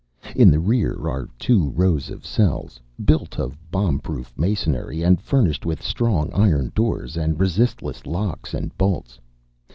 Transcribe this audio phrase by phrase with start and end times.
[0.35, 5.63] In the rear are two rows of cells, built of bomb proof masonry and furnished
[5.63, 9.19] with strong iron doors and resistless locks and bolts.